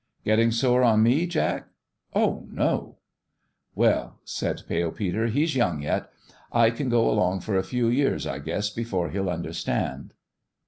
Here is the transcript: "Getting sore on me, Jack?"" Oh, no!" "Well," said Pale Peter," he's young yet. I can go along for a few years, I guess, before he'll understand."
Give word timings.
"Getting 0.25 0.49
sore 0.49 0.81
on 0.83 1.03
me, 1.03 1.27
Jack?"" 1.27 1.67
Oh, 2.15 2.47
no!" 2.49 2.97
"Well," 3.75 4.17
said 4.23 4.63
Pale 4.67 4.93
Peter," 4.93 5.27
he's 5.27 5.55
young 5.55 5.83
yet. 5.83 6.09
I 6.51 6.71
can 6.71 6.89
go 6.89 7.07
along 7.07 7.41
for 7.41 7.55
a 7.55 7.61
few 7.63 7.87
years, 7.87 8.25
I 8.25 8.39
guess, 8.39 8.71
before 8.71 9.11
he'll 9.11 9.29
understand." 9.29 10.15